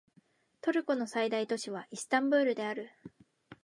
[0.61, 2.89] トルコの最大都市はイスタンブールである